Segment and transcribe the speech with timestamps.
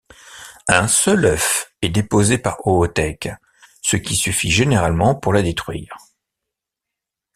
[0.67, 3.29] Un seul œuf est déposé par oothèque
[3.83, 5.95] ce qui suffit généralement pour la détruire.